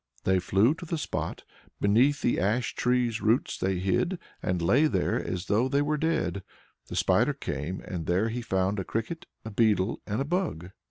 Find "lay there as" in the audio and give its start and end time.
4.59-5.45